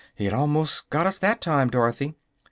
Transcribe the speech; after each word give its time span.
"It 0.17 0.33
almost 0.33 0.89
got 0.89 1.05
us 1.05 1.19
that 1.19 1.41
time, 1.41 1.69
Dorothy." 1.69 2.15